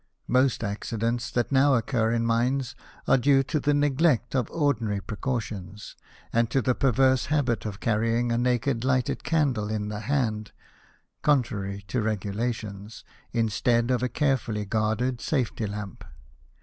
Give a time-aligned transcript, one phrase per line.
[0.27, 2.73] Most accidents that now occur in mines
[3.07, 5.95] are due to the neglect o of ordinary precautions,
[6.33, 10.53] and to the perverse habit of carrying a naked lighted candle in the hand
[11.21, 16.03] (contrary to regulations) instead of a carefully guarded safety lamp.